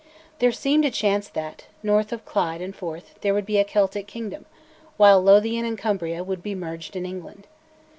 [0.39, 4.07] There seemed a chance that, north of Clyde and Forth, there would be a Celtic
[4.07, 4.47] kingdom;
[4.97, 7.45] while Lothian and Cumbria would be merged in England.